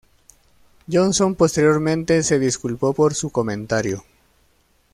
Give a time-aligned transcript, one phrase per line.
[0.91, 4.03] Johnson posteriormente se disculpó por su comentario.